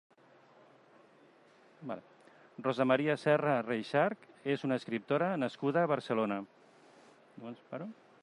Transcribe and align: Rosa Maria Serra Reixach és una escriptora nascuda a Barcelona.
Rosa 2.67 2.87
Maria 2.91 3.15
Serra 3.25 3.53
Reixach 3.67 4.27
és 4.55 4.65
una 4.69 4.79
escriptora 4.83 5.29
nascuda 5.45 5.83
a 5.85 5.91
Barcelona. 5.95 6.39